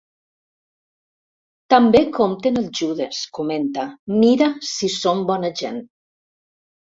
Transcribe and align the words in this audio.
També 1.73 2.01
compten 2.15 2.57
el 2.61 2.65
Judes, 2.79 3.19
comenta, 3.41 3.85
mira 4.15 4.49
si 4.71 4.91
són 4.97 5.23
bona 5.29 5.53
gent. 5.63 5.79